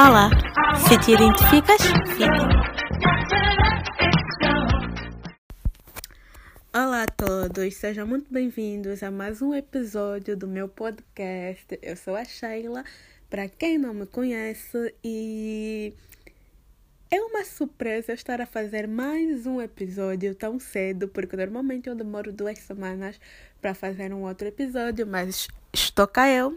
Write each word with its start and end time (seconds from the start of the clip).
Olá, 0.00 0.30
se 0.76 0.96
te 1.00 1.10
identificas, 1.10 1.82
fica. 2.16 2.48
Olá 6.72 7.02
a 7.02 7.06
todos, 7.08 7.74
sejam 7.74 8.06
muito 8.06 8.32
bem-vindos 8.32 9.02
a 9.02 9.10
mais 9.10 9.42
um 9.42 9.52
episódio 9.52 10.36
do 10.36 10.46
meu 10.46 10.68
podcast. 10.68 11.76
Eu 11.82 11.96
sou 11.96 12.14
a 12.14 12.24
Sheila, 12.24 12.84
para 13.28 13.48
quem 13.48 13.76
não 13.76 13.92
me 13.92 14.06
conhece, 14.06 14.94
e 15.02 15.92
é 17.10 17.20
uma 17.20 17.44
surpresa 17.44 18.12
estar 18.12 18.40
a 18.40 18.46
fazer 18.46 18.86
mais 18.86 19.46
um 19.46 19.60
episódio 19.60 20.32
tão 20.32 20.60
cedo, 20.60 21.08
porque 21.08 21.36
normalmente 21.36 21.88
eu 21.88 21.96
demoro 21.96 22.32
duas 22.32 22.60
semanas 22.60 23.20
para 23.60 23.74
fazer 23.74 24.14
um 24.14 24.22
outro 24.22 24.46
episódio, 24.46 25.04
mas 25.04 25.48
estou 25.74 26.06
cá 26.06 26.30
eu 26.30 26.56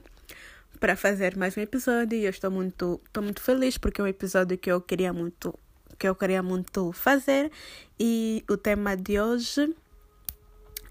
para 0.82 0.96
fazer 0.96 1.38
mais 1.38 1.56
um 1.56 1.62
episódio 1.62 2.18
e 2.18 2.26
eu 2.26 2.32
estou 2.32 2.50
muito, 2.50 3.00
estou 3.06 3.22
muito 3.22 3.40
feliz 3.40 3.78
porque 3.78 4.02
é 4.02 4.04
um 4.04 4.08
episódio 4.08 4.58
que 4.58 4.72
eu 4.72 4.82
queria 4.82 5.14
muito, 5.14 5.54
que 6.00 6.10
eu 6.10 6.16
queria 6.16 6.42
muito 6.42 6.92
fazer 6.92 7.52
e 8.00 8.44
o 8.50 8.58
tema 8.58 8.98
de 8.98 9.20
hoje 9.22 9.76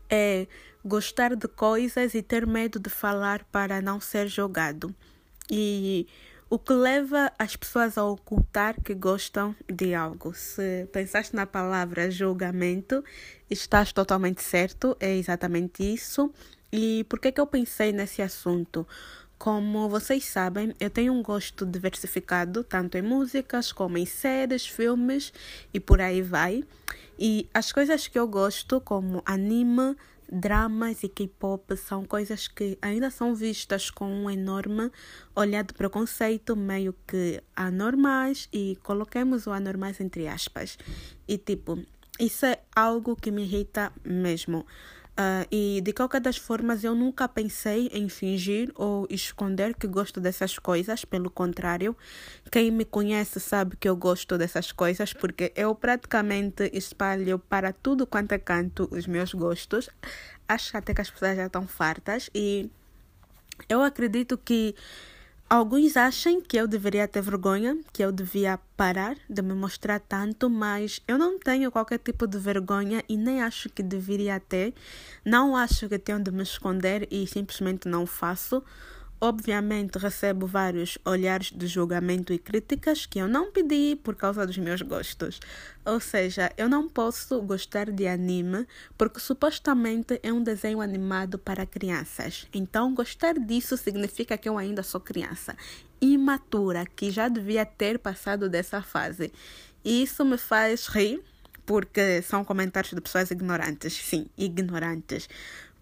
é 0.08 0.46
gostar 0.84 1.34
de 1.34 1.48
coisas 1.48 2.14
e 2.14 2.22
ter 2.22 2.46
medo 2.46 2.78
de 2.78 2.88
falar 2.88 3.42
para 3.50 3.82
não 3.82 4.00
ser 4.00 4.28
julgado. 4.28 4.94
E 5.50 6.06
o 6.48 6.56
que 6.56 6.72
leva 6.72 7.32
as 7.36 7.56
pessoas 7.56 7.98
a 7.98 8.04
ocultar 8.04 8.80
que 8.80 8.94
gostam 8.94 9.56
de 9.68 9.92
algo. 9.92 10.32
Se 10.34 10.88
pensaste 10.92 11.34
na 11.34 11.46
palavra 11.46 12.12
julgamento, 12.12 13.04
estás 13.50 13.92
totalmente 13.92 14.40
certo, 14.40 14.96
é 15.00 15.16
exatamente 15.16 15.82
isso. 15.82 16.32
E 16.72 17.04
por 17.08 17.18
que, 17.18 17.32
que 17.32 17.40
eu 17.40 17.46
pensei 17.46 17.90
nesse 17.90 18.22
assunto? 18.22 18.86
Como 19.40 19.88
vocês 19.88 20.26
sabem, 20.26 20.74
eu 20.78 20.90
tenho 20.90 21.14
um 21.14 21.22
gosto 21.22 21.64
diversificado, 21.64 22.62
tanto 22.62 22.98
em 22.98 23.00
músicas 23.02 23.72
como 23.72 23.96
em 23.96 24.04
séries, 24.04 24.66
filmes 24.66 25.32
e 25.72 25.80
por 25.80 25.98
aí 25.98 26.20
vai. 26.20 26.62
E 27.18 27.48
as 27.54 27.72
coisas 27.72 28.06
que 28.06 28.18
eu 28.18 28.28
gosto, 28.28 28.82
como 28.82 29.22
anime, 29.24 29.96
dramas 30.30 31.02
e 31.02 31.08
K-pop, 31.08 31.74
são 31.74 32.04
coisas 32.04 32.48
que 32.48 32.76
ainda 32.82 33.10
são 33.10 33.34
vistas 33.34 33.90
com 33.90 34.12
um 34.12 34.30
enorme 34.30 34.90
olhar 35.34 35.64
de 35.64 35.72
preconceito, 35.72 36.54
meio 36.54 36.94
que 37.06 37.42
anormais, 37.56 38.46
e 38.52 38.76
coloquemos 38.82 39.46
o 39.46 39.52
anormais 39.52 40.02
entre 40.02 40.28
aspas. 40.28 40.76
E 41.26 41.38
tipo, 41.38 41.82
isso 42.20 42.44
é 42.44 42.60
algo 42.76 43.16
que 43.16 43.30
me 43.30 43.44
irrita 43.44 43.90
mesmo. 44.04 44.66
Uh, 45.20 45.44
e 45.50 45.82
de 45.82 45.92
qualquer 45.92 46.20
das 46.20 46.38
formas, 46.38 46.82
eu 46.82 46.94
nunca 46.94 47.28
pensei 47.28 47.88
em 47.92 48.08
fingir 48.08 48.72
ou 48.74 49.06
esconder 49.10 49.74
que 49.74 49.86
gosto 49.86 50.18
dessas 50.18 50.58
coisas. 50.58 51.04
Pelo 51.04 51.28
contrário, 51.28 51.94
quem 52.50 52.70
me 52.70 52.86
conhece 52.86 53.38
sabe 53.38 53.76
que 53.76 53.86
eu 53.86 53.94
gosto 53.94 54.38
dessas 54.38 54.72
coisas 54.72 55.12
porque 55.12 55.52
eu 55.54 55.74
praticamente 55.74 56.70
espalho 56.72 57.38
para 57.38 57.70
tudo 57.70 58.06
quanto 58.06 58.32
é 58.32 58.38
canto 58.38 58.88
os 58.90 59.06
meus 59.06 59.34
gostos. 59.34 59.90
Acho 60.48 60.78
até 60.78 60.94
que 60.94 61.02
as 61.02 61.10
pessoas 61.10 61.36
já 61.36 61.46
estão 61.46 61.68
fartas 61.68 62.30
e 62.34 62.70
eu 63.68 63.82
acredito 63.82 64.38
que 64.38 64.74
Alguns 65.52 65.96
acham 65.96 66.40
que 66.40 66.56
eu 66.56 66.68
deveria 66.68 67.08
ter 67.08 67.20
vergonha, 67.20 67.76
que 67.92 68.04
eu 68.04 68.12
devia 68.12 68.56
parar 68.76 69.16
de 69.28 69.42
me 69.42 69.52
mostrar 69.52 69.98
tanto, 69.98 70.48
mas 70.48 71.02
eu 71.08 71.18
não 71.18 71.40
tenho 71.40 71.72
qualquer 71.72 71.98
tipo 71.98 72.24
de 72.24 72.38
vergonha 72.38 73.02
e 73.08 73.16
nem 73.16 73.42
acho 73.42 73.68
que 73.68 73.82
deveria 73.82 74.38
ter. 74.38 74.72
Não 75.24 75.56
acho 75.56 75.88
que 75.88 75.98
tenho 75.98 76.22
de 76.22 76.30
me 76.30 76.44
esconder 76.44 77.08
e 77.10 77.26
simplesmente 77.26 77.88
não 77.88 78.06
faço. 78.06 78.62
Obviamente, 79.22 79.98
recebo 79.98 80.46
vários 80.46 80.96
olhares 81.04 81.50
de 81.50 81.66
julgamento 81.66 82.32
e 82.32 82.38
críticas 82.38 83.04
que 83.04 83.18
eu 83.18 83.28
não 83.28 83.52
pedi 83.52 83.94
por 84.02 84.16
causa 84.16 84.46
dos 84.46 84.56
meus 84.56 84.80
gostos. 84.80 85.38
Ou 85.84 86.00
seja, 86.00 86.50
eu 86.56 86.70
não 86.70 86.88
posso 86.88 87.42
gostar 87.42 87.90
de 87.90 88.06
anime 88.06 88.66
porque 88.96 89.20
supostamente 89.20 90.18
é 90.22 90.32
um 90.32 90.42
desenho 90.42 90.80
animado 90.80 91.38
para 91.38 91.66
crianças. 91.66 92.48
Então, 92.54 92.94
gostar 92.94 93.34
disso 93.34 93.76
significa 93.76 94.38
que 94.38 94.48
eu 94.48 94.56
ainda 94.56 94.82
sou 94.82 95.00
criança, 95.00 95.54
imatura, 96.00 96.86
que 96.86 97.10
já 97.10 97.28
devia 97.28 97.66
ter 97.66 97.98
passado 97.98 98.48
dessa 98.48 98.80
fase. 98.80 99.30
E 99.84 100.02
isso 100.02 100.24
me 100.24 100.38
faz 100.38 100.86
rir 100.86 101.22
porque 101.66 102.20
são 102.22 102.44
comentários 102.44 102.92
de 102.92 103.00
pessoas 103.00 103.30
ignorantes. 103.30 103.92
Sim, 103.92 104.26
ignorantes. 104.36 105.28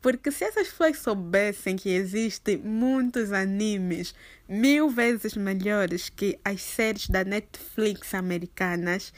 Porque 0.01 0.31
se 0.31 0.45
essas 0.45 0.69
pessoas 0.69 0.99
soubessem 0.99 1.77
que 1.77 1.89
existem 1.89 2.57
muitos 2.59 3.33
animes 3.33 4.15
mil 4.49 4.89
vezes 4.89 5.35
melhores 5.35 6.09
que 6.09 6.39
as 6.45 6.63
séries 6.63 7.09
da 7.09 7.25
Netflix 7.25 8.15
americanas, 8.15 9.13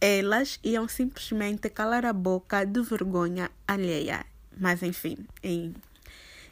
elas 0.00 0.58
iam 0.64 0.88
simplesmente 0.88 1.68
calar 1.68 2.06
a 2.06 2.12
boca 2.12 2.64
de 2.64 2.80
vergonha 2.80 3.50
alheia. 3.66 4.24
Mas 4.56 4.82
enfim, 4.82 5.18
em... 5.42 5.74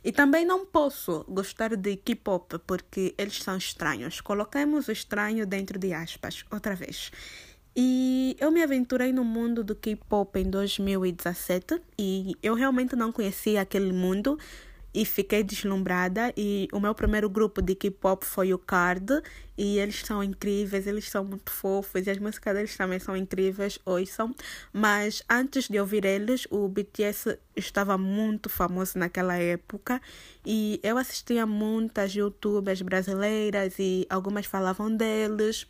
E 0.04 0.12
também 0.12 0.44
não 0.44 0.64
posso 0.64 1.24
gostar 1.28 1.74
de 1.74 1.96
K-pop 1.96 2.58
porque 2.66 3.14
eles 3.18 3.42
são 3.42 3.56
estranhos. 3.56 4.20
Coloquemos 4.20 4.88
o 4.88 4.92
estranho 4.92 5.44
dentro 5.46 5.78
de 5.78 5.92
aspas, 5.92 6.44
outra 6.50 6.74
vez. 6.74 7.10
E 7.76 8.36
eu 8.40 8.50
me 8.50 8.62
aventurei 8.62 9.12
no 9.12 9.24
mundo 9.24 9.62
do 9.62 9.74
K-pop 9.74 10.38
em 10.38 10.50
2017 10.50 11.80
e 11.98 12.34
eu 12.42 12.54
realmente 12.54 12.96
não 12.96 13.12
conhecia 13.12 13.60
aquele 13.60 13.92
mundo 13.92 14.38
e 14.92 15.04
fiquei 15.04 15.44
deslumbrada 15.44 16.32
e 16.36 16.68
o 16.72 16.80
meu 16.80 16.94
primeiro 16.94 17.28
grupo 17.28 17.60
de 17.60 17.74
K-pop 17.74 18.24
foi 18.24 18.52
o 18.52 18.58
Card 18.58 19.22
e 19.56 19.78
eles 19.78 20.00
são 20.00 20.24
incríveis, 20.24 20.86
eles 20.86 21.08
são 21.08 21.24
muito 21.24 21.52
fofos 21.52 22.06
e 22.06 22.10
as 22.10 22.18
músicas 22.18 22.54
deles 22.54 22.76
também 22.76 22.98
são 22.98 23.16
incríveis, 23.16 23.78
ouçam. 23.84 24.34
Mas 24.72 25.22
antes 25.30 25.68
de 25.68 25.78
ouvir 25.78 26.04
eles, 26.04 26.46
o 26.50 26.68
BTS 26.68 27.38
estava 27.54 27.98
muito 27.98 28.48
famoso 28.48 28.98
naquela 28.98 29.36
época 29.36 30.00
e 30.44 30.80
eu 30.82 30.96
assistia 30.96 31.46
muitas 31.46 32.12
youtubers 32.12 32.82
brasileiras 32.82 33.74
e 33.78 34.06
algumas 34.08 34.46
falavam 34.46 34.94
deles 34.94 35.66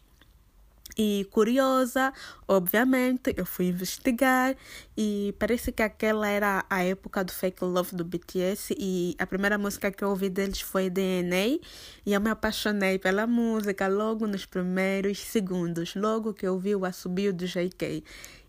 e 0.99 1.29
curiosa, 1.31 2.13
obviamente, 2.49 3.33
eu 3.37 3.47
fui 3.47 3.67
investigar 3.67 4.57
e 4.97 5.33
parece 5.39 5.71
que 5.71 5.81
aquela 5.81 6.27
era 6.27 6.65
a 6.69 6.83
época 6.83 7.23
do 7.23 7.31
Fake 7.31 7.63
Love 7.63 7.95
do 7.95 8.05
BTS 8.05 8.75
e 8.77 9.15
a 9.17 9.25
primeira 9.25 9.57
música 9.57 9.93
que 9.93 10.03
eu 10.03 10.09
ouvi 10.09 10.29
deles 10.29 10.61
foi 10.61 10.91
DNA 10.91 11.61
e 12.05 12.13
eu 12.13 12.21
me 12.21 12.31
apaixonei 12.31 12.99
pela 12.99 13.29
música 13.29 13.87
logo 13.87 14.27
nos 14.27 14.45
primeiros 14.45 15.21
segundos, 15.21 15.95
logo 15.95 16.35
que 16.35 16.45
eu 16.45 16.59
vi 16.59 16.75
o 16.75 16.85
assobio 16.85 17.33
do 17.33 17.47
JK. 17.47 18.03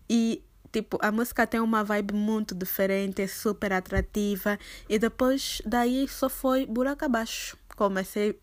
E 0.08 0.42
tipo, 0.72 0.98
a 1.00 1.12
música 1.12 1.46
tem 1.46 1.60
uma 1.60 1.84
vibe 1.84 2.14
muito 2.14 2.52
diferente, 2.52 3.22
é 3.22 3.28
super 3.28 3.72
atrativa 3.72 4.58
e 4.88 4.98
depois 4.98 5.62
daí 5.64 6.08
só 6.08 6.28
foi 6.28 6.66
buraco 6.66 7.04
abaixo. 7.04 7.56
Comecei 7.76 8.40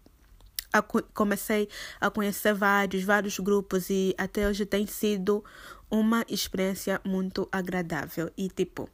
a, 0.71 0.81
comecei 0.81 1.69
a 1.99 2.09
conhecer 2.09 2.53
vários, 2.53 3.03
vários 3.03 3.39
grupos 3.39 3.89
e 3.89 4.13
até 4.17 4.47
hoje 4.47 4.65
tem 4.65 4.85
sido 4.85 5.43
uma 5.89 6.25
experiência 6.27 7.01
muito 7.03 7.47
agradável. 7.51 8.31
E 8.37 8.49
tipo, 8.49 8.89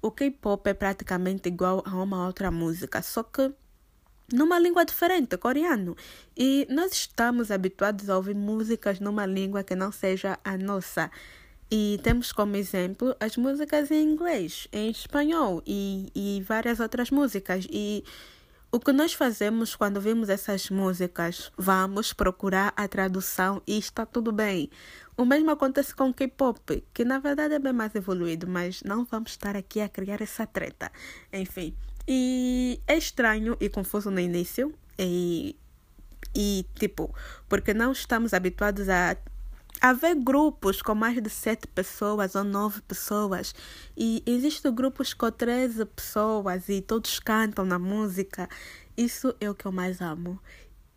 o 0.00 0.10
K-pop 0.10 0.68
é 0.68 0.74
praticamente 0.74 1.48
igual 1.48 1.82
a 1.86 1.96
uma 1.96 2.26
outra 2.26 2.50
música, 2.50 3.02
só 3.02 3.22
que 3.22 3.52
numa 4.32 4.58
língua 4.58 4.84
diferente, 4.84 5.36
coreano. 5.36 5.96
E 6.36 6.66
nós 6.70 6.92
estamos 6.92 7.50
habituados 7.50 8.08
a 8.10 8.16
ouvir 8.16 8.34
músicas 8.34 9.00
numa 9.00 9.26
língua 9.26 9.64
que 9.64 9.74
não 9.74 9.90
seja 9.90 10.38
a 10.44 10.56
nossa. 10.56 11.10
E 11.70 12.00
temos 12.02 12.32
como 12.32 12.56
exemplo 12.56 13.14
as 13.20 13.36
músicas 13.36 13.90
em 13.90 14.02
inglês, 14.02 14.68
em 14.72 14.90
espanhol 14.90 15.62
e, 15.66 16.10
e 16.14 16.42
várias 16.42 16.80
outras 16.80 17.10
músicas. 17.10 17.66
E 17.70 18.04
o 18.70 18.78
que 18.78 18.92
nós 18.92 19.14
fazemos 19.14 19.74
quando 19.74 20.00
vemos 20.00 20.28
essas 20.28 20.68
músicas? 20.68 21.50
Vamos 21.56 22.12
procurar 22.12 22.72
a 22.76 22.86
tradução 22.86 23.62
e 23.66 23.78
está 23.78 24.04
tudo 24.04 24.30
bem. 24.30 24.70
O 25.16 25.24
mesmo 25.24 25.50
acontece 25.50 25.94
com 25.94 26.12
K-pop, 26.12 26.84
que 26.92 27.04
na 27.04 27.18
verdade 27.18 27.54
é 27.54 27.58
bem 27.58 27.72
mais 27.72 27.94
evoluído, 27.94 28.46
mas 28.46 28.82
não 28.82 29.04
vamos 29.04 29.30
estar 29.30 29.56
aqui 29.56 29.80
a 29.80 29.88
criar 29.88 30.20
essa 30.20 30.46
treta. 30.46 30.92
Enfim, 31.32 31.74
e 32.06 32.78
é 32.86 32.96
estranho 32.96 33.56
e 33.58 33.70
confuso 33.70 34.10
no 34.10 34.20
início, 34.20 34.74
e, 34.98 35.56
e 36.34 36.66
tipo, 36.78 37.14
porque 37.48 37.72
não 37.72 37.92
estamos 37.92 38.34
habituados 38.34 38.88
a 38.88 39.16
haver 39.80 40.16
grupos 40.16 40.82
com 40.82 40.94
mais 40.94 41.20
de 41.22 41.30
sete 41.30 41.66
pessoas 41.68 42.34
ou 42.34 42.44
nove 42.44 42.80
pessoas 42.82 43.54
e 43.96 44.22
existem 44.26 44.74
grupos 44.74 45.14
com 45.14 45.30
13 45.30 45.84
pessoas 45.86 46.68
e 46.68 46.80
todos 46.80 47.18
cantam 47.18 47.64
na 47.64 47.78
música. 47.78 48.48
Isso 48.96 49.34
é 49.40 49.48
o 49.48 49.54
que 49.54 49.66
eu 49.66 49.72
mais 49.72 50.00
amo. 50.00 50.40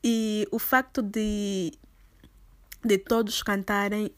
E 0.03 0.47
o 0.51 0.57
facto 0.57 1.01
de, 1.01 1.71
de 2.83 2.97
todos 2.97 3.44
cantarem 3.44 4.12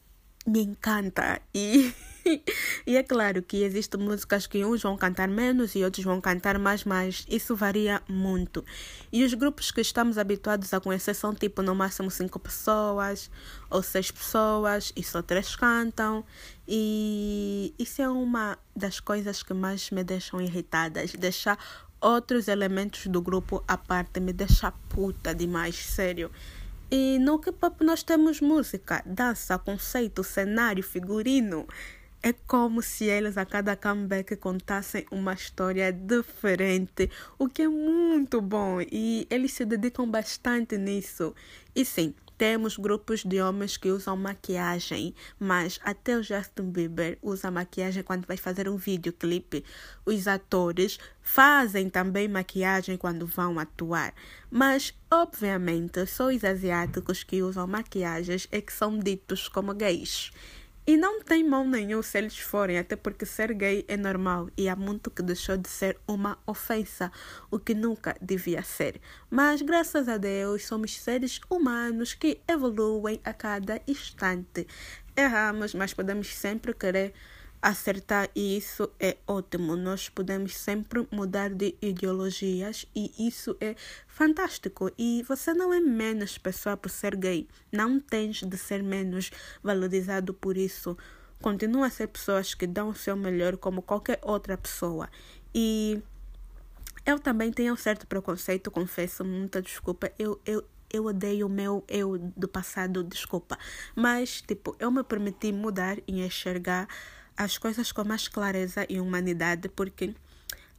me 0.48 0.62
encanta. 0.62 1.42
E 1.54 1.94
e 2.88 2.96
é 2.96 3.04
claro 3.04 3.42
que 3.42 3.64
existem 3.64 4.00
músicas 4.00 4.48
que 4.48 4.64
uns 4.64 4.82
vão 4.82 4.98
cantar 4.98 5.28
menos 5.28 5.76
e 5.76 5.84
outros 5.84 6.04
vão 6.06 6.22
cantar 6.22 6.58
mais, 6.58 6.84
mas 6.84 7.26
isso 7.30 7.56
varia 7.56 8.02
muito. 8.08 8.64
E 9.12 9.24
os 9.24 9.34
grupos 9.34 9.72
que 9.72 9.82
estamos 9.82 10.18
habituados 10.18 10.74
a 10.74 10.80
conhecer 10.80 11.14
são 11.14 11.34
tipo 11.34 11.62
no 11.62 11.76
máximo 11.76 12.10
cinco 12.10 12.40
pessoas 12.40 13.30
ou 13.70 13.84
seis 13.84 14.12
pessoas 14.12 14.94
e 14.96 15.04
só 15.04 15.22
três 15.22 15.56
cantam. 15.56 16.24
E 16.68 17.74
isso 17.78 18.02
é 18.02 18.10
uma 18.10 18.58
das 18.76 19.00
coisas 19.00 19.44
que 19.44 19.54
mais 19.54 19.92
me 19.92 20.04
deixam 20.04 20.42
irritadas. 20.42 21.14
Deixar 21.14 21.58
outros 22.00 22.48
elementos 22.48 23.08
do 23.08 23.22
grupo 23.22 23.64
à 23.68 23.78
parte 23.78 24.20
me 24.20 24.34
deixa 24.34 24.72
puta 24.90 25.34
demais, 25.34 25.76
sério. 25.76 26.32
E 26.92 27.18
no 27.18 27.40
K-pop 27.40 27.84
nós 27.84 28.04
temos 28.04 28.40
música, 28.40 29.02
dança, 29.06 29.58
conceito, 29.58 30.24
cenário, 30.24 30.84
figurino. 30.84 31.66
É 32.26 32.32
como 32.32 32.82
se 32.82 33.04
eles 33.04 33.38
a 33.38 33.46
cada 33.46 33.76
comeback 33.76 34.38
contassem 34.38 35.06
uma 35.12 35.34
história 35.34 35.92
diferente, 35.92 37.12
o 37.38 37.50
que 37.50 37.64
é 37.64 37.68
muito 37.68 38.40
bom 38.40 38.80
e 38.80 39.28
eles 39.30 39.52
se 39.52 39.66
dedicam 39.66 40.10
bastante 40.10 40.78
nisso. 40.78 41.36
E 41.76 41.84
sim, 41.84 42.16
temos 42.38 42.78
grupos 42.78 43.26
de 43.26 43.42
homens 43.42 43.76
que 43.76 43.92
usam 43.92 44.16
maquiagem, 44.16 45.14
mas 45.38 45.82
até 45.84 46.18
o 46.18 46.24
Justin 46.24 46.72
Bieber 46.72 47.18
usa 47.22 47.52
maquiagem 47.52 48.04
quando 48.04 48.26
vai 48.26 48.38
fazer 48.38 48.70
um 48.70 48.78
videoclipe. 48.78 49.66
Os 50.06 50.26
atores 50.26 51.00
fazem 51.22 51.90
também 51.90 52.30
maquiagem 52.30 52.96
quando 52.96 53.28
vão 53.28 53.60
atuar. 53.60 54.14
Mas, 54.50 54.94
obviamente, 55.12 56.06
só 56.06 56.28
os 56.28 56.42
asiáticos 56.46 57.22
que 57.22 57.44
usam 57.44 57.68
maquiagens 57.68 58.48
é 58.50 58.62
que 58.62 58.72
são 58.72 58.98
ditos 58.98 59.50
como 59.50 59.74
gays. 59.74 60.32
E 60.86 60.98
não 60.98 61.22
tem 61.22 61.48
mal 61.48 61.64
nenhum 61.64 62.02
se 62.02 62.18
eles 62.18 62.38
forem, 62.38 62.78
até 62.78 62.98
porque 62.98 63.26
ser 63.26 63.54
gay 63.54 63.86
é 63.88 63.96
normal 63.96 64.50
e 64.58 64.68
há 64.68 64.76
muito 64.76 65.10
que 65.10 65.24
deixou 65.24 65.56
de 65.56 65.70
ser 65.70 65.98
uma 66.06 66.38
ofensa, 66.46 67.10
o 67.50 67.58
que 67.58 67.74
nunca 67.74 68.18
devia 68.22 68.62
ser. 68.62 69.00
Mas 69.30 69.62
graças 69.62 70.10
a 70.10 70.18
Deus 70.18 70.66
somos 70.66 71.00
seres 71.00 71.40
humanos 71.50 72.14
que 72.14 72.42
evoluem 72.46 73.22
a 73.24 73.32
cada 73.32 73.82
instante. 73.88 74.68
Erramos, 75.16 75.74
mas 75.74 75.94
podemos 75.94 76.36
sempre 76.36 76.74
querer 76.74 77.14
acertar 77.64 78.30
e 78.36 78.58
isso 78.58 78.92
é 79.00 79.16
ótimo. 79.26 79.78
Nós 79.78 80.10
podemos 80.10 80.58
sempre 80.58 81.08
mudar 81.10 81.50
de 81.50 81.76
ideologias 81.82 82.86
e 82.94 83.10
isso 83.18 83.56
é 83.62 83.74
fantástico. 84.06 84.92
E 84.98 85.24
você 85.26 85.54
não 85.54 85.74
é 85.74 85.80
menos 85.80 86.38
pessoa 86.38 86.76
por 86.76 86.90
ser 86.90 87.16
gay. 87.16 87.48
Não 87.72 88.02
tens 88.02 88.44
de 88.44 88.58
ser 88.58 88.84
menos 88.84 89.32
valorizado 89.64 90.34
por 90.34 90.58
isso. 90.58 90.98
Continua 91.42 91.88
a 91.88 91.90
ser 91.90 92.08
pessoas 92.08 92.54
que 92.54 92.68
dão 92.68 92.90
o 92.90 92.96
seu 92.96 93.16
melhor 93.16 93.56
como 93.56 93.82
qualquer 93.82 94.20
outra 94.22 94.58
pessoa. 94.58 95.10
E 95.56 96.02
eu 97.06 97.18
também 97.18 97.50
tenho 97.50 97.74
um 97.74 97.78
certo 97.78 98.06
preconceito, 98.06 98.70
confesso, 98.70 99.24
muita 99.24 99.62
desculpa. 99.62 100.12
Eu, 100.20 100.40
eu, 100.46 100.66
eu 100.92 101.06
odeio 101.06 101.48
o 101.48 101.50
meu 101.50 101.82
eu 101.88 102.18
do 102.36 102.48
passado, 102.48 103.06
desculpa. 103.06 103.58
Mas, 103.96 104.42
tipo, 104.42 104.76
eu 104.80 104.92
me 104.92 105.04
permiti 105.04 105.54
mudar 105.54 105.98
e 106.06 106.22
enxergar 106.22 106.90
as 107.38 107.58
coisas 107.58 107.92
com 107.92 108.04
mais 108.04 108.28
clareza 108.28 108.86
e 108.90 109.00
humanidade, 109.00 109.70
porque 109.70 110.14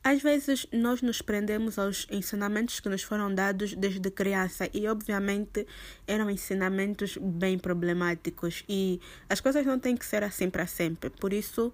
às 0.05 0.23
vezes 0.23 0.67
nós 0.71 1.01
nos 1.01 1.23
prendemos 1.23 1.79
aos 1.79 2.07
ensinamentos 2.11 2.79
que 2.79 2.91
nos 2.91 3.03
foram 3.03 3.35
dados 3.35 3.73
desde 3.73 4.11
criança 4.11 4.69
e 4.75 4.87
obviamente 4.87 5.67
eram 6.07 6.29
ensinamentos 6.29 7.17
bem 7.17 7.59
problemáticos 7.59 8.65
e 8.69 9.01
as 9.31 9.41
coisas 9.41 9.65
não 9.65 9.79
têm 9.79 9.97
que 9.97 10.05
ser 10.05 10.23
assim 10.23 10.51
para 10.51 10.67
sempre. 10.67 11.09
Por 11.09 11.33
isso 11.33 11.73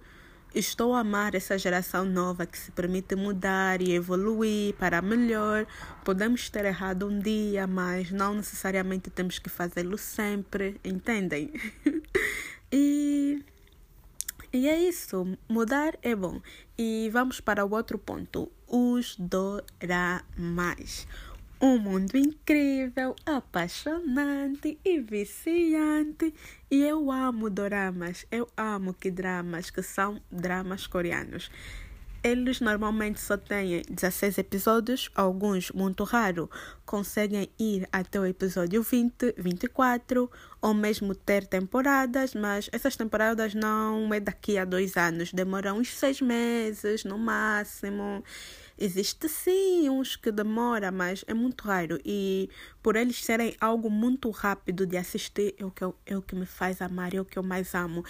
estou 0.55 0.93
a 0.93 0.99
amar 0.99 1.35
essa 1.35 1.57
geração 1.57 2.05
nova 2.05 2.45
que 2.45 2.57
se 2.57 2.71
permite 2.71 3.17
mudar 3.17 3.81
e 3.81 3.91
evoluir 3.93 4.75
para 4.75 5.01
melhor. 5.01 5.65
Podemos 6.05 6.49
ter 6.49 6.63
errado 6.63 7.07
um 7.09 7.19
dia, 7.19 7.67
mas 7.67 8.11
não 8.11 8.35
necessariamente 8.35 9.09
temos 9.09 9.39
que 9.39 9.49
fazê-lo 9.49 9.97
sempre, 9.97 10.79
entendem? 10.85 11.51
e 12.71 13.43
e 14.53 14.67
é 14.67 14.77
isso, 14.77 15.37
mudar 15.47 15.97
é 16.01 16.13
bom. 16.13 16.41
E 16.77 17.09
vamos 17.11 17.39
para 17.39 17.65
o 17.65 17.73
outro 17.73 17.97
ponto, 17.97 18.51
os 18.67 19.15
doramas. 19.15 21.07
Um 21.61 21.77
mundo 21.77 22.17
incrível, 22.17 23.15
apaixonante 23.25 24.77
e 24.83 24.99
viciante. 24.99 26.33
E 26.69 26.81
eu 26.83 27.11
amo 27.11 27.49
doramas, 27.49 28.25
eu 28.31 28.49
amo 28.57 28.93
que 28.93 29.09
dramas 29.09 29.69
que 29.69 29.81
são 29.81 30.21
dramas 30.29 30.85
coreanos. 30.85 31.49
Eles 32.23 32.61
normalmente 32.61 33.19
só 33.19 33.35
têm 33.35 33.81
16 33.89 34.37
episódios, 34.37 35.09
alguns, 35.15 35.71
muito 35.71 36.03
raro, 36.03 36.47
conseguem 36.85 37.49
ir 37.57 37.87
até 37.91 38.19
o 38.19 38.25
episódio 38.25 38.83
20, 38.83 39.33
24, 39.37 40.29
ou 40.61 40.73
mesmo 40.73 41.15
ter 41.15 41.47
temporadas, 41.47 42.35
mas 42.35 42.69
essas 42.71 42.95
temporadas 42.95 43.55
não 43.55 44.13
é 44.13 44.19
daqui 44.19 44.59
a 44.59 44.65
dois 44.65 44.95
anos, 44.97 45.33
demoram 45.33 45.79
uns 45.79 45.97
seis 45.97 46.21
meses 46.21 47.03
no 47.03 47.17
máximo. 47.17 48.23
Existe 48.83 49.29
sim 49.29 49.87
uns 49.91 50.15
que 50.15 50.31
demora, 50.31 50.91
mas 50.91 51.23
é 51.27 51.35
muito 51.35 51.65
raro. 51.65 51.99
E 52.03 52.49
por 52.81 52.95
eles 52.95 53.23
serem 53.23 53.55
algo 53.61 53.91
muito 53.91 54.27
rápido 54.31 54.87
de 54.87 54.97
assistir, 54.97 55.53
é 55.59 55.63
o 55.63 55.69
que, 55.69 55.83
eu, 55.83 55.95
é 56.03 56.17
o 56.17 56.21
que 56.23 56.35
me 56.35 56.47
faz 56.47 56.81
amar, 56.81 57.13
é 57.13 57.21
o 57.21 57.25
que 57.25 57.37
eu 57.37 57.43
mais 57.43 57.75
amo. 57.75 58.03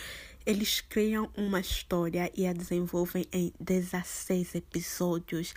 Eles 0.45 0.79
criam 0.79 1.29
uma 1.35 1.59
história 1.59 2.31
e 2.33 2.47
a 2.47 2.53
desenvolvem 2.53 3.27
em 3.33 3.51
16 3.59 4.55
episódios. 4.55 5.53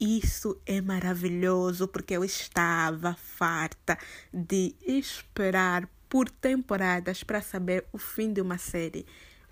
Isso 0.00 0.58
é 0.64 0.80
maravilhoso 0.80 1.86
porque 1.86 2.16
eu 2.16 2.24
estava 2.24 3.12
farta 3.12 3.98
de 4.32 4.74
esperar 4.80 5.86
por 6.08 6.30
temporadas 6.30 7.22
para 7.22 7.42
saber 7.42 7.84
o 7.92 7.98
fim 7.98 8.32
de 8.32 8.40
uma 8.40 8.56
série. 8.56 9.04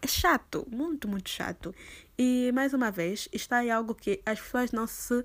É 0.05 0.09
chato, 0.09 0.67
muito, 0.69 1.07
muito 1.07 1.31
chato. 1.31 1.73
E 2.19 2.51
mais 2.53 2.75
uma 2.75 2.91
vez, 2.91 3.29
está 3.33 3.59
aí 3.59 3.71
algo 3.71 3.95
que 3.95 4.21
as 4.27 4.41
pessoas 4.41 4.73
não 4.73 4.85
se 4.85 5.25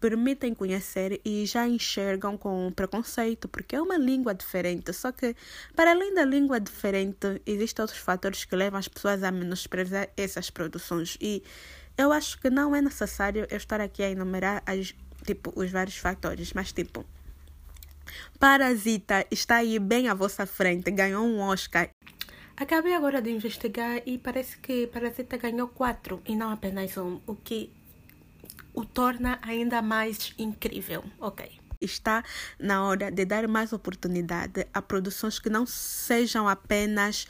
permitem 0.00 0.52
conhecer 0.52 1.20
e 1.24 1.46
já 1.46 1.66
enxergam 1.66 2.36
com 2.36 2.70
preconceito, 2.72 3.48
porque 3.48 3.76
é 3.76 3.80
uma 3.80 3.96
língua 3.96 4.34
diferente. 4.34 4.92
Só 4.92 5.12
que, 5.12 5.36
para 5.76 5.92
além 5.92 6.12
da 6.12 6.24
língua 6.24 6.58
diferente, 6.58 7.40
existem 7.46 7.84
outros 7.84 8.00
fatores 8.00 8.44
que 8.44 8.56
levam 8.56 8.80
as 8.80 8.88
pessoas 8.88 9.22
a 9.22 9.30
menosprezar 9.30 10.08
essas 10.16 10.50
produções. 10.50 11.16
E 11.20 11.44
eu 11.96 12.12
acho 12.12 12.40
que 12.40 12.50
não 12.50 12.74
é 12.74 12.82
necessário 12.82 13.46
eu 13.48 13.56
estar 13.56 13.80
aqui 13.80 14.02
a 14.02 14.10
enumerar 14.10 14.60
as, 14.66 14.92
tipo, 15.24 15.52
os 15.54 15.70
vários 15.70 15.96
fatores, 15.96 16.52
mas 16.52 16.72
tipo. 16.72 17.06
Parasita 18.40 19.26
está 19.30 19.56
aí 19.56 19.78
bem 19.78 20.08
à 20.08 20.14
vossa 20.14 20.46
frente, 20.46 20.90
ganhou 20.90 21.24
um 21.24 21.40
Oscar. 21.40 21.88
Acabei 22.56 22.94
agora 22.94 23.20
de 23.20 23.30
investigar 23.30 24.00
e 24.06 24.16
parece 24.16 24.56
que 24.56 24.86
Parasita 24.86 25.36
ganhou 25.36 25.68
quatro 25.68 26.22
e 26.24 26.34
não 26.34 26.50
apenas 26.50 26.96
um, 26.96 27.20
o 27.26 27.36
que 27.36 27.70
o 28.72 28.82
torna 28.82 29.38
ainda 29.42 29.82
mais 29.82 30.32
incrível. 30.38 31.04
Ok. 31.20 31.60
Está 31.78 32.24
na 32.58 32.82
hora 32.84 33.10
de 33.10 33.26
dar 33.26 33.46
mais 33.46 33.74
oportunidade 33.74 34.66
a 34.72 34.80
produções 34.80 35.38
que 35.38 35.50
não 35.50 35.66
sejam 35.66 36.48
apenas. 36.48 37.28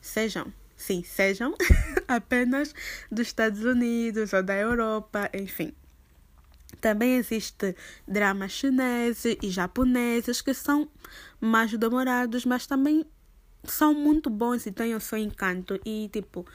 Sejam, 0.00 0.52
sim, 0.76 1.04
sejam 1.04 1.54
apenas 2.08 2.74
dos 3.10 3.28
Estados 3.28 3.64
Unidos 3.64 4.32
ou 4.32 4.42
da 4.42 4.56
Europa, 4.56 5.30
enfim. 5.32 5.72
Também 6.80 7.14
existe 7.14 7.76
dramas 8.06 8.50
chineses 8.50 9.36
e 9.40 9.50
japoneses 9.50 10.42
que 10.42 10.52
são 10.52 10.90
mais 11.40 11.72
demorados, 11.78 12.44
mas 12.44 12.66
também 12.66 13.06
são 13.72 13.94
muito 13.94 14.30
bons 14.30 14.66
e 14.66 14.72
têm 14.72 14.94
o 14.94 15.00
seu 15.00 15.18
encanto. 15.18 15.78
E 15.84 16.08
tipo, 16.12 16.46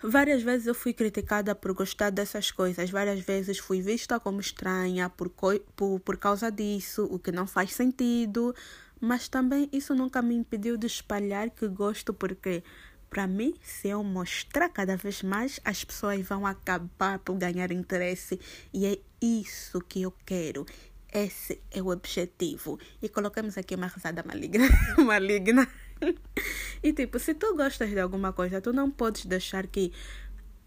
Várias 0.00 0.44
vezes 0.44 0.68
eu 0.68 0.76
fui 0.76 0.92
criticada 0.92 1.56
por 1.56 1.72
gostar 1.74 2.10
dessas 2.10 2.52
coisas, 2.52 2.88
várias 2.88 3.18
vezes 3.18 3.58
fui 3.58 3.82
vista 3.82 4.20
como 4.20 4.38
estranha 4.38 5.10
por, 5.10 5.28
por, 5.28 5.98
por 5.98 6.16
causa 6.16 6.52
disso, 6.52 7.08
o 7.10 7.18
que 7.18 7.32
não 7.32 7.48
faz 7.48 7.72
sentido, 7.72 8.54
mas 9.00 9.26
também 9.26 9.68
isso 9.72 9.96
nunca 9.96 10.22
me 10.22 10.36
impediu 10.36 10.76
de 10.76 10.86
espalhar 10.86 11.50
que 11.50 11.66
gosto, 11.66 12.14
porque 12.14 12.62
para 13.10 13.26
mim, 13.26 13.54
se 13.60 13.88
eu 13.88 14.04
mostrar 14.04 14.68
cada 14.68 14.96
vez 14.96 15.20
mais, 15.22 15.58
as 15.64 15.82
pessoas 15.82 16.20
vão 16.20 16.46
acabar 16.46 17.18
por 17.18 17.36
ganhar 17.36 17.72
interesse 17.72 18.38
e 18.72 18.86
é 18.86 18.98
isso 19.20 19.80
que 19.80 20.02
eu 20.02 20.12
quero. 20.24 20.64
Esse 21.12 21.60
é 21.70 21.82
o 21.82 21.88
objetivo. 21.88 22.78
E 23.02 23.08
colocamos 23.08 23.56
aqui 23.56 23.74
uma 23.74 23.86
risada 23.86 24.22
maligna. 24.22 24.68
maligna. 25.04 25.66
e 26.82 26.92
tipo, 26.92 27.18
se 27.18 27.34
tu 27.34 27.54
gostas 27.56 27.90
de 27.90 28.00
alguma 28.00 28.32
coisa, 28.32 28.60
tu 28.60 28.72
não 28.72 28.90
podes 28.90 29.26
deixar 29.26 29.66
que 29.66 29.92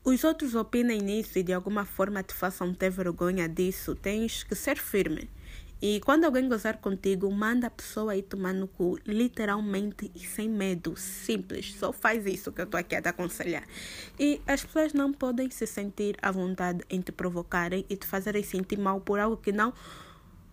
os 0.04 0.24
outros 0.24 0.56
opinem 0.56 1.00
nisso 1.00 1.38
e 1.38 1.44
de 1.44 1.54
alguma 1.54 1.86
forma 1.86 2.24
te 2.24 2.34
façam 2.34 2.74
ter 2.74 2.90
vergonha 2.90 3.48
disso. 3.48 3.96
Tens 3.96 4.44
que 4.44 4.56
ser 4.56 4.78
firme. 4.78 5.30
E 5.82 6.00
quando 6.02 6.26
alguém 6.26 6.48
gozar 6.48 6.78
contigo, 6.78 7.32
manda 7.32 7.66
a 7.66 7.70
pessoa 7.72 8.12
aí 8.12 8.22
tomar 8.22 8.54
no 8.54 8.68
cu, 8.68 9.00
literalmente 9.06 10.12
e 10.14 10.20
sem 10.20 10.48
medo. 10.48 10.96
Simples. 10.96 11.74
Só 11.74 11.92
faz 11.92 12.24
isso 12.28 12.52
que 12.52 12.62
eu 12.62 12.68
tô 12.68 12.78
aqui 12.78 12.96
a 12.96 13.02
te 13.02 13.10
aconselhar. 13.10 13.64
E 14.20 14.40
as 14.46 14.64
pessoas 14.64 14.94
não 14.94 15.12
podem 15.12 15.50
se 15.50 15.66
sentir 15.66 16.16
à 16.22 16.32
vontade 16.32 16.84
em 16.88 17.02
te 17.02 17.12
provocarem 17.12 17.84
e 17.90 17.96
te 17.96 18.06
fazerem 18.06 18.44
sentir 18.44 18.78
mal 18.78 19.02
por 19.02 19.20
algo 19.20 19.38
que 19.38 19.52
não. 19.52 19.74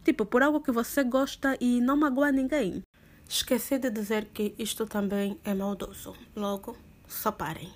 Tipo, 0.03 0.25
por 0.25 0.43
algo 0.43 0.63
que 0.63 0.73
você 0.73 1.05
gosta 1.05 1.59
e 1.61 1.79
não 1.79 1.97
magoa 1.97 2.33
ninguém. 2.33 2.83
Esqueci 3.29 3.79
de 3.79 3.91
dizer 3.91 4.31
que 4.33 4.55
isto 4.59 4.87
também 4.87 5.39
é 5.45 5.53
maldoso. 5.53 6.17
Logo, 6.35 6.75
só 7.07 7.31
parem. 7.31 7.71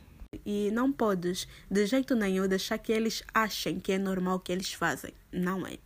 E 0.46 0.70
não 0.72 0.90
podes, 0.90 1.46
de 1.70 1.84
jeito 1.84 2.14
nenhum, 2.14 2.48
deixar 2.48 2.78
que 2.78 2.90
eles 2.90 3.22
achem 3.34 3.78
que 3.78 3.92
é 3.92 3.98
normal 3.98 4.36
o 4.36 4.40
que 4.40 4.50
eles 4.50 4.72
fazem. 4.72 5.12
Não 5.30 5.66
é. 5.66 5.76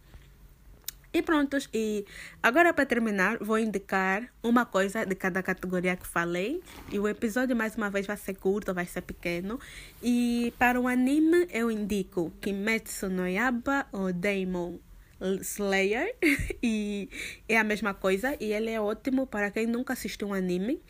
E 1.12 1.20
prontos, 1.20 1.68
e 1.74 2.04
agora 2.40 2.72
para 2.72 2.86
terminar, 2.86 3.38
vou 3.38 3.58
indicar 3.58 4.32
uma 4.40 4.64
coisa 4.64 5.04
de 5.04 5.16
cada 5.16 5.42
categoria 5.42 5.96
que 5.96 6.06
falei. 6.06 6.62
E 6.92 7.00
o 7.00 7.08
episódio, 7.08 7.56
mais 7.56 7.74
uma 7.74 7.90
vez, 7.90 8.06
vai 8.06 8.16
ser 8.16 8.34
curto, 8.34 8.72
vai 8.72 8.86
ser 8.86 9.00
pequeno. 9.00 9.58
E 10.00 10.52
para 10.58 10.80
o 10.80 10.86
anime, 10.86 11.48
eu 11.50 11.72
indico 11.72 12.32
Kimetsu 12.40 13.08
no 13.08 13.26
Yaba 13.26 13.86
ou 13.90 14.12
Demon 14.12 14.78
Slayer. 15.20 16.14
e 16.62 17.08
é 17.48 17.58
a 17.58 17.64
mesma 17.64 17.94
coisa. 17.94 18.36
E 18.40 18.52
ele 18.52 18.70
é 18.70 18.80
ótimo 18.80 19.26
para 19.26 19.50
quem 19.50 19.66
nunca 19.66 19.92
assistiu 19.92 20.28
um 20.28 20.34
anime. 20.34 20.80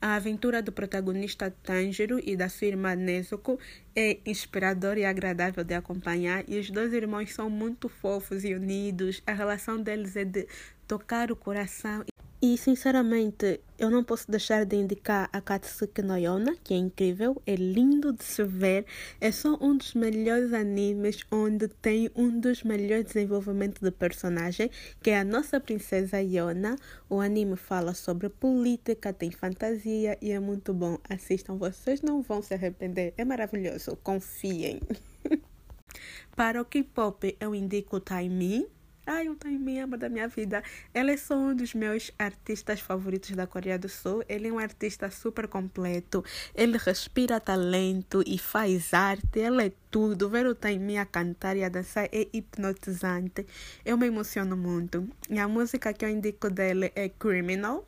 A 0.00 0.14
aventura 0.16 0.60
do 0.60 0.72
protagonista 0.72 1.50
Tanjiro 1.62 2.20
e 2.22 2.36
da 2.36 2.48
sua 2.48 2.66
irmã 2.66 2.94
Nezuko 2.94 3.58
é 3.94 4.18
inspiradora 4.26 5.00
e 5.00 5.04
agradável 5.04 5.64
de 5.64 5.74
acompanhar, 5.74 6.44
e 6.48 6.58
os 6.58 6.70
dois 6.70 6.92
irmãos 6.92 7.32
são 7.32 7.48
muito 7.48 7.88
fofos 7.88 8.44
e 8.44 8.54
unidos. 8.54 9.22
A 9.26 9.32
relação 9.32 9.80
deles 9.80 10.16
é 10.16 10.24
de 10.24 10.46
tocar 10.86 11.30
o 11.30 11.36
coração 11.36 12.04
e 12.44 12.58
sinceramente, 12.58 13.60
eu 13.78 13.88
não 13.88 14.02
posso 14.02 14.28
deixar 14.28 14.66
de 14.66 14.74
indicar 14.74 15.30
a 15.32 15.40
Katsuki 15.40 16.02
no 16.02 16.16
Yona, 16.16 16.56
que 16.64 16.74
é 16.74 16.76
incrível, 16.76 17.40
é 17.46 17.54
lindo 17.54 18.12
de 18.12 18.24
se 18.24 18.42
ver. 18.42 18.84
É 19.20 19.30
só 19.30 19.56
um 19.60 19.76
dos 19.76 19.94
melhores 19.94 20.52
animes 20.52 21.24
onde 21.30 21.68
tem 21.68 22.10
um 22.16 22.40
dos 22.40 22.64
melhores 22.64 23.04
desenvolvimentos 23.04 23.80
de 23.80 23.92
personagem, 23.92 24.68
que 25.00 25.10
é 25.10 25.20
a 25.20 25.24
nossa 25.24 25.60
princesa 25.60 26.20
Yona. 26.20 26.74
O 27.08 27.20
anime 27.20 27.54
fala 27.54 27.94
sobre 27.94 28.28
política, 28.28 29.12
tem 29.12 29.30
fantasia 29.30 30.18
e 30.20 30.32
é 30.32 30.40
muito 30.40 30.74
bom. 30.74 30.98
Assistam, 31.08 31.56
vocês 31.56 32.02
não 32.02 32.22
vão 32.22 32.42
se 32.42 32.54
arrepender. 32.54 33.14
É 33.16 33.24
maravilhoso, 33.24 33.96
confiem. 34.02 34.80
Para 36.34 36.60
o 36.60 36.64
K-pop, 36.64 37.36
eu 37.38 37.54
indico 37.54 37.98
o 37.98 38.00
Taimi 38.00 38.66
Ai, 39.04 39.28
o 39.28 39.34
Taimi 39.34 39.80
ama 39.80 39.98
da 39.98 40.08
minha 40.08 40.28
vida. 40.28 40.62
Ele 40.94 41.12
é 41.12 41.16
só 41.16 41.36
um 41.36 41.56
dos 41.56 41.74
meus 41.74 42.12
artistas 42.16 42.78
favoritos 42.78 43.32
da 43.32 43.48
Coreia 43.48 43.76
do 43.76 43.88
Sul. 43.88 44.22
Ele 44.28 44.46
é 44.46 44.52
um 44.52 44.60
artista 44.60 45.10
super 45.10 45.48
completo. 45.48 46.24
Ele 46.54 46.78
respira 46.78 47.40
talento 47.40 48.22
e 48.24 48.38
faz 48.38 48.94
arte. 48.94 49.40
Ele 49.40 49.66
é 49.66 49.72
tudo. 49.90 50.28
Ver 50.30 50.46
o 50.46 50.54
Taimi 50.54 50.98
a 50.98 51.04
cantar 51.04 51.56
e 51.56 51.64
a 51.64 51.68
dançar 51.68 52.08
é 52.12 52.28
hipnotizante. 52.32 53.44
Eu 53.84 53.98
me 53.98 54.06
emociono 54.06 54.56
muito. 54.56 55.08
E 55.28 55.36
a 55.36 55.48
música 55.48 55.92
que 55.92 56.04
eu 56.04 56.08
indico 56.08 56.48
dele 56.48 56.92
é 56.94 57.08
Criminal. 57.08 57.84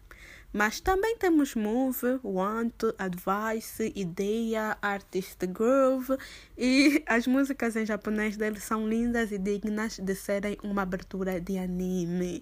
Mas 0.55 0.79
também 0.79 1.19
temos 1.19 1.57
Move, 1.57 2.21
Want, 2.23 2.85
Advice, 2.97 3.93
Ideia, 3.97 4.79
Artist 4.81 5.45
Groove 5.49 6.17
e 6.57 7.03
as 7.09 7.27
músicas 7.27 7.75
em 7.75 7.85
japonês 7.85 8.37
dele 8.37 8.61
são 8.61 8.89
lindas 8.89 9.33
e 9.33 9.39
dignas 9.39 9.99
de 9.99 10.15
serem 10.15 10.57
uma 10.63 10.83
abertura 10.83 11.41
de 11.41 11.59
anime. 11.59 12.41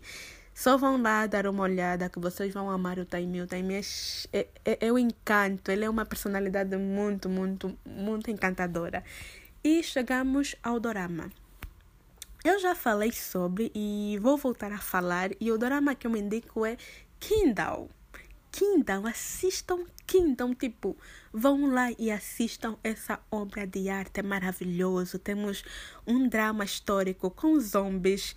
Só 0.54 0.76
vão 0.76 1.00
lá 1.00 1.26
dar 1.26 1.46
uma 1.46 1.62
olhada 1.62 2.10
que 2.10 2.20
vocês 2.20 2.52
vão 2.52 2.70
amar 2.70 2.98
o 2.98 3.06
Taimi. 3.06 3.40
O 3.40 3.46
Taimi 3.46 3.76
é, 3.76 3.80
é, 4.30 4.48
é, 4.62 4.78
é 4.88 4.92
o 4.92 4.98
encanto, 4.98 5.70
ele 5.70 5.86
é 5.86 5.88
uma 5.88 6.04
personalidade 6.04 6.76
muito, 6.76 7.30
muito, 7.30 7.74
muito 7.86 8.30
encantadora. 8.30 9.02
E 9.64 9.82
chegamos 9.82 10.54
ao 10.62 10.78
dorama. 10.78 11.30
Eu 12.44 12.58
já 12.58 12.74
falei 12.74 13.10
sobre 13.10 13.72
e 13.74 14.18
vou 14.20 14.36
voltar 14.36 14.70
a 14.70 14.78
falar. 14.78 15.30
E 15.40 15.50
o 15.50 15.56
dorama 15.56 15.94
que 15.94 16.06
eu 16.06 16.10
me 16.10 16.20
indico 16.20 16.66
é 16.66 16.76
Kindle. 17.18 17.88
Kingdom, 18.52 19.06
assistam 19.06 19.86
Kingdom, 20.06 20.54
tipo, 20.54 20.94
vão 21.32 21.72
lá 21.72 21.90
e 21.98 22.10
assistam 22.10 22.76
essa 22.84 23.18
obra 23.30 23.66
de 23.66 23.88
arte 23.88 24.20
é 24.20 24.22
maravilhoso. 24.22 25.18
Temos 25.18 25.64
um 26.06 26.28
drama 26.28 26.62
histórico 26.62 27.30
com 27.30 27.58
zombies 27.58 28.36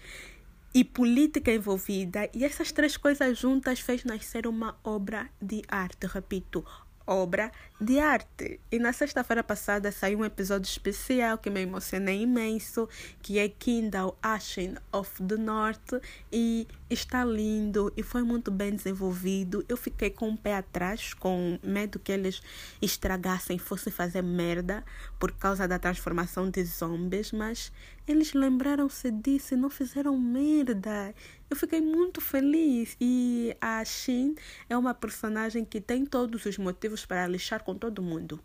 e 0.74 0.86
política 0.86 1.52
envolvida, 1.52 2.30
e 2.34 2.44
essas 2.44 2.72
três 2.72 2.98
coisas 2.98 3.38
juntas 3.38 3.80
fez 3.80 4.04
nascer 4.04 4.48
uma 4.48 4.78
obra 4.84 5.30
de 5.42 5.62
arte, 5.70 6.08
repito, 6.08 6.66
obra 7.08 7.52
de 7.80 8.00
arte. 8.00 8.60
E 8.72 8.80
na 8.80 8.92
sexta-feira 8.92 9.44
passada 9.44 9.92
saiu 9.92 10.20
um 10.20 10.26
episódio 10.26 10.68
especial 10.68 11.38
que 11.38 11.50
me 11.50 11.62
emocionei 11.62 12.22
imenso, 12.22 12.90
que 13.22 13.38
é 13.38 13.48
Kindle 13.48 14.18
Ashen 14.22 14.76
of 14.92 15.24
the 15.24 15.38
North 15.38 16.02
e 16.32 16.68
está 16.90 17.26
lindo 17.26 17.92
e 17.98 18.04
foi 18.04 18.22
muito 18.22 18.52
bem 18.52 18.76
desenvolvido. 18.76 19.66
Eu 19.68 19.76
fiquei 19.76 20.10
com 20.10 20.30
um 20.30 20.38
pé 20.38 20.56
atrás, 20.56 21.14
com 21.14 21.60
medo 21.64 22.00
que 22.00 22.12
eles 22.12 22.42
estragassem, 22.82 23.58
fossem 23.58 23.92
fazer 23.92 24.22
merda 24.22 24.84
por 25.20 25.32
causa 25.32 25.68
da 25.68 25.80
transformação 25.80 26.50
de 26.50 26.64
zombies, 26.64 27.32
mas 27.32 27.72
eles 28.08 28.34
lembraram-se 28.34 29.10
disso 29.12 29.54
e 29.54 29.58
não 29.58 29.70
fizeram 29.70 30.18
merda. 30.18 31.14
Eu 31.50 31.56
fiquei 31.56 31.82
muito 31.82 32.22
feliz 32.22 32.96
e 33.00 33.56
a 33.60 33.84
Shin 33.84 34.36
é 34.70 34.78
uma 34.78 34.94
personagem 34.94 35.66
que 35.66 35.82
tem 35.82 36.06
todos 36.06 36.46
os 36.46 36.58
motivos 36.58 37.06
para 37.06 37.28
lixar 37.28 37.64
com 37.64 37.76
todo 37.76 38.02
mundo. 38.02 38.40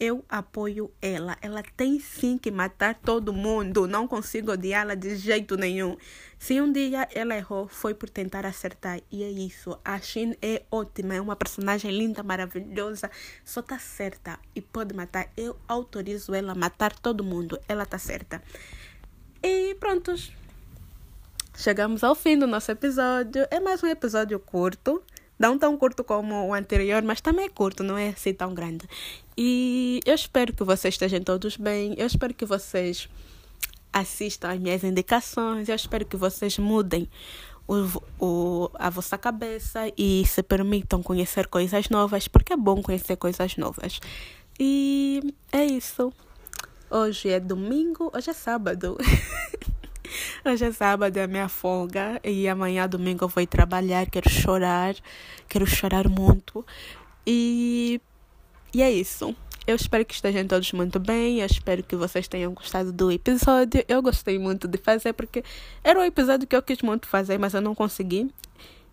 Eu 0.00 0.24
apoio 0.30 0.90
ela. 1.02 1.36
Ela 1.42 1.62
tem 1.76 2.00
sim 2.00 2.38
que 2.38 2.50
matar 2.50 2.94
todo 2.94 3.34
mundo. 3.34 3.86
Não 3.86 4.08
consigo 4.08 4.50
odiá-la 4.50 4.94
de 4.94 5.14
jeito 5.14 5.58
nenhum. 5.58 5.94
Se 6.38 6.58
um 6.58 6.72
dia 6.72 7.06
ela 7.14 7.36
errou, 7.36 7.68
foi 7.68 7.92
por 7.92 8.08
tentar 8.08 8.46
acertar. 8.46 9.02
E 9.12 9.22
é 9.22 9.30
isso. 9.30 9.78
A 9.84 10.00
Shin 10.00 10.34
é 10.40 10.62
ótima. 10.70 11.14
É 11.14 11.20
uma 11.20 11.36
personagem 11.36 11.90
linda, 11.90 12.22
maravilhosa. 12.22 13.10
Só 13.44 13.60
tá 13.60 13.78
certa 13.78 14.38
e 14.56 14.62
pode 14.62 14.94
matar. 14.94 15.28
Eu 15.36 15.54
autorizo 15.68 16.34
ela 16.34 16.52
a 16.52 16.54
matar 16.54 16.98
todo 16.98 17.22
mundo. 17.22 17.60
Ela 17.68 17.84
tá 17.84 17.98
certa. 17.98 18.42
E 19.42 19.74
prontos. 19.74 20.32
Chegamos 21.54 22.02
ao 22.02 22.14
fim 22.14 22.38
do 22.38 22.46
nosso 22.46 22.72
episódio. 22.72 23.46
É 23.50 23.60
mais 23.60 23.82
um 23.82 23.86
episódio 23.86 24.40
curto. 24.40 25.02
Não 25.40 25.58
tão 25.58 25.74
curto 25.78 26.04
como 26.04 26.48
o 26.48 26.52
anterior, 26.52 27.02
mas 27.02 27.22
também 27.22 27.46
é 27.46 27.48
curto, 27.48 27.82
não 27.82 27.96
é 27.96 28.10
assim 28.10 28.34
tão 28.34 28.52
grande. 28.52 28.86
E 29.34 30.00
eu 30.04 30.14
espero 30.14 30.52
que 30.52 30.62
vocês 30.62 30.92
estejam 30.92 31.22
todos 31.22 31.56
bem. 31.56 31.94
Eu 31.96 32.06
espero 32.06 32.34
que 32.34 32.44
vocês 32.44 33.08
assistam 33.90 34.50
às 34.50 34.60
minhas 34.60 34.84
indicações. 34.84 35.66
Eu 35.70 35.74
espero 35.74 36.04
que 36.04 36.14
vocês 36.14 36.58
mudem 36.58 37.08
o, 37.66 38.02
o, 38.22 38.70
a 38.74 38.90
vossa 38.90 39.16
cabeça 39.16 39.90
e 39.96 40.26
se 40.26 40.42
permitam 40.42 41.02
conhecer 41.02 41.46
coisas 41.46 41.88
novas, 41.88 42.28
porque 42.28 42.52
é 42.52 42.56
bom 42.56 42.82
conhecer 42.82 43.16
coisas 43.16 43.56
novas. 43.56 43.98
E 44.58 45.22
é 45.50 45.64
isso. 45.64 46.12
Hoje 46.90 47.30
é 47.30 47.40
domingo, 47.40 48.10
hoje 48.14 48.28
é 48.28 48.34
sábado. 48.34 48.98
Hoje 50.44 50.64
é 50.64 50.72
sábado, 50.72 51.16
é 51.16 51.26
minha 51.26 51.48
folga. 51.48 52.20
E 52.24 52.48
amanhã, 52.48 52.88
domingo, 52.88 53.24
eu 53.24 53.28
vou 53.28 53.46
trabalhar. 53.46 54.08
Quero 54.10 54.28
chorar. 54.28 54.94
Quero 55.48 55.66
chorar 55.66 56.08
muito. 56.08 56.64
E, 57.26 58.00
e 58.74 58.82
é 58.82 58.90
isso. 58.90 59.34
Eu 59.66 59.76
espero 59.76 60.04
que 60.04 60.14
estejam 60.14 60.46
todos 60.46 60.72
muito 60.72 60.98
bem. 60.98 61.40
Eu 61.40 61.46
espero 61.46 61.82
que 61.82 61.94
vocês 61.94 62.26
tenham 62.26 62.52
gostado 62.52 62.92
do 62.92 63.10
episódio. 63.12 63.84
Eu 63.86 64.02
gostei 64.02 64.38
muito 64.38 64.66
de 64.66 64.78
fazer 64.78 65.12
porque 65.12 65.44
era 65.84 65.98
um 65.98 66.04
episódio 66.04 66.46
que 66.46 66.56
eu 66.56 66.62
quis 66.62 66.82
muito 66.82 67.06
fazer, 67.06 67.38
mas 67.38 67.54
eu 67.54 67.60
não 67.60 67.74
consegui. 67.74 68.30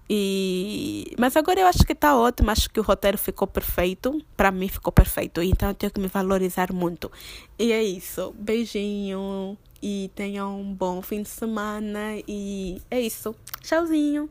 E 0.10 1.14
mas 1.20 1.36
agora 1.36 1.60
eu 1.60 1.68
acho 1.68 1.86
que 1.86 1.92
está 1.92 2.16
ótimo, 2.16 2.50
acho 2.50 2.70
que 2.70 2.80
o 2.80 2.84
roteiro 2.84 3.18
ficou 3.18 3.46
perfeito, 3.46 4.24
para 4.38 4.52
mim 4.52 4.70
ficou 4.70 4.90
perfeito, 4.90 5.42
então 5.42 5.68
eu 5.68 5.76
tenho 5.76 5.92
que 5.92 6.00
me 6.00 6.08
valorizar 6.08 6.72
muito. 6.72 7.12
E 7.60 7.74
é 7.74 7.84
isso. 7.84 8.34
Beijinho 8.40 9.58
e 9.82 10.12
tenham 10.16 10.60
um 10.60 10.74
bom 10.74 11.02
fim 11.02 11.22
de 11.22 11.30
semana 11.30 12.16
e 12.28 12.82
é 12.90 13.00
isso. 13.00 13.36
Tchauzinho. 13.62 14.30